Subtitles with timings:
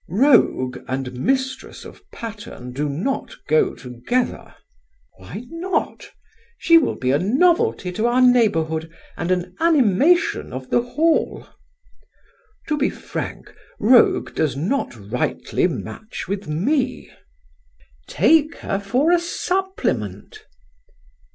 [0.09, 4.55] "Rogue and mistress of Patterne do not go together."
[5.17, 6.09] "Why not?
[6.57, 11.45] She will be a novelty to our neighbourhood and an animation of the Hall."
[12.67, 17.11] "To be frank, rogue does not rightly match with me."
[18.07, 20.47] "Take her for a supplement."